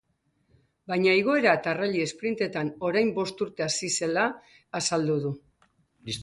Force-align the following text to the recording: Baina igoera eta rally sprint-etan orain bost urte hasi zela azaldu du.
Baina 0.91 1.11
igoera 1.17 1.51
eta 1.57 1.75
rally 1.79 2.01
sprint-etan 2.11 2.71
orain 2.89 3.13
bost 3.19 3.45
urte 3.47 3.67
hasi 3.67 3.91
zela 3.99 4.25
azaldu 4.81 5.21
du. 5.29 5.33